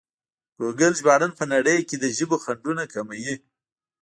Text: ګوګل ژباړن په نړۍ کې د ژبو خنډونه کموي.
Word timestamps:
ګوګل 0.57 0.93
ژباړن 0.99 1.31
په 1.39 1.43
نړۍ 1.53 1.79
کې 1.87 1.95
د 1.99 2.05
ژبو 2.17 2.35
خنډونه 2.43 2.83
کموي. 2.93 3.33